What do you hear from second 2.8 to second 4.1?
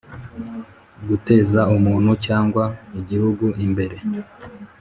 igihugu imbere